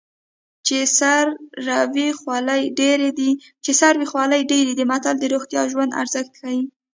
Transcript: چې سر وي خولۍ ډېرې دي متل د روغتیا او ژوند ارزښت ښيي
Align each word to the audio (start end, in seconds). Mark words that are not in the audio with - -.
چې 0.65 0.77
سر 0.97 1.25
وي 1.93 2.07
خولۍ 2.19 2.63
ډېرې 4.51 4.73
دي 4.77 4.83
متل 4.91 5.15
د 5.19 5.23
روغتیا 5.33 5.59
او 5.63 5.67
ژوند 5.73 5.97
ارزښت 6.01 6.31
ښيي 6.39 6.61